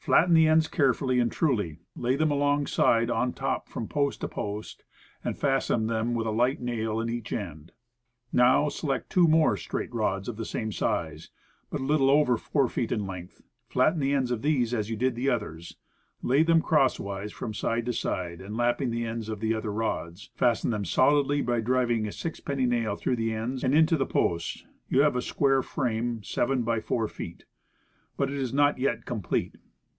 Flatten 0.00 0.32
the 0.32 0.48
ends 0.48 0.68
carefully 0.68 1.20
and 1.20 1.30
truly, 1.30 1.80
lay 1.94 2.16
them 2.16 2.30
along 2.30 2.66
side 2.66 3.10
on 3.10 3.34
top 3.34 3.68
from 3.68 3.86
post 3.86 4.22
to 4.22 4.26
post, 4.28 4.82
and 5.22 5.36
fasten 5.36 5.86
them 5.86 6.14
with 6.14 6.26
a 6.26 6.30
light 6.30 6.62
nail 6.62 7.02
at 7.02 7.10
each 7.10 7.30
end. 7.30 7.72
Now, 8.32 8.70
select 8.70 9.10
two 9.10 9.28
more 9.28 9.54
straight 9.58 9.92
rods 9.92 10.26
of 10.26 10.38
the 10.38 10.46
same 10.46 10.72
size, 10.72 11.28
but 11.68 11.82
a 11.82 11.84
little 11.84 12.08
over 12.08 12.38
4 12.38 12.68
feet 12.70 12.90
in 12.90 13.06
length; 13.06 13.42
flatten 13.68 14.00
the 14.00 14.14
ends 14.14 14.30
of 14.30 14.40
these 14.40 14.72
as 14.72 14.88
you 14.88 14.96
did 14.96 15.14
the 15.14 15.28
others, 15.28 15.76
lay 16.22 16.42
them 16.42 16.62
crosswise 16.62 17.30
from 17.30 17.52
side 17.52 17.84
to 17.84 17.92
side, 17.92 18.40
and 18.40 18.56
lapping 18.56 18.90
the 18.90 19.04
ends 19.04 19.28
of 19.28 19.40
the 19.40 19.52
other 19.52 19.70
rods; 19.70 20.30
fasten 20.34 20.70
them 20.70 20.86
solidly 20.86 21.42
by 21.42 21.60
driving 21.60 22.06
a 22.08 22.12
sixpenny 22.12 22.64
nail 22.64 22.96
through 22.96 23.16
the 23.16 23.34
ends 23.34 23.62
and 23.62 23.74
into 23.74 23.98
the 23.98 24.06
posts, 24.06 24.62
and 24.62 24.70
you 24.88 25.02
have 25.02 25.16
a 25.16 25.20
square 25.20 25.60
frame 25.60 26.22
7x4 26.22 27.10
feet. 27.10 27.44
But 28.16 28.30
it 28.30 28.38
is 28.38 28.54
not 28.54 28.78
yet 28.78 29.04
complete. 29.04 29.56